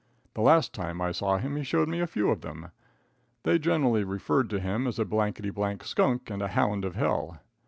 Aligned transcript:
The 0.33 0.41
last 0.41 0.73
time 0.73 0.99
I 0.99 1.11
saw 1.11 1.37
him 1.37 1.55
he 1.57 1.63
showed 1.63 1.87
me 1.87 1.99
a 1.99 2.07
few 2.07 2.31
of 2.31 2.41
them. 2.41 2.71
They 3.43 3.59
generally 3.59 4.03
referred 4.03 4.49
to 4.49 4.59
him 4.59 4.87
as 4.87 4.97
a 4.97 5.05
blankety 5.05 5.51
blank 5.51 5.83
"skunk," 5.83 6.31
and 6.31 6.41
a 6.41 6.47
"hound 6.47 6.85
of 6.85 6.95
hell." 6.95 7.39